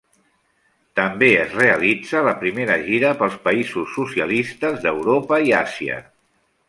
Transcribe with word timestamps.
També 0.99 1.27
es 1.41 1.51
realitza 1.57 2.23
la 2.27 2.33
primera 2.43 2.77
gira 2.87 3.11
pels 3.21 3.35
països 3.45 3.93
socialistes 3.99 4.81
d'Europa 4.87 5.41
i 5.51 5.55
Àsia. 5.63 6.01